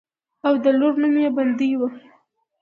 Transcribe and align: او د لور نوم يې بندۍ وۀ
او 0.47 0.53
د 0.63 0.65
لور 0.79 0.93
نوم 1.01 1.15
يې 1.23 1.29
بندۍ 1.37 1.71
وۀ 1.79 1.87